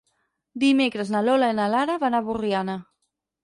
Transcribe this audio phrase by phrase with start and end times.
[0.63, 2.83] Dimecres na Lola i na Lara van a Borriana.